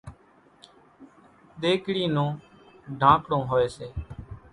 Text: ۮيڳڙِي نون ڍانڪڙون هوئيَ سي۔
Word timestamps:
ۮيڳڙِي 1.61 2.05
نون 2.15 2.31
ڍانڪڙون 2.99 3.41
هوئيَ 3.49 3.67
سي۔ 3.75 3.87